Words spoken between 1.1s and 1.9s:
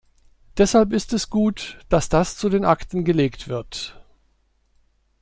es gut,